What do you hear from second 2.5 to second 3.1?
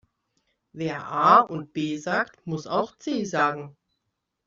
auch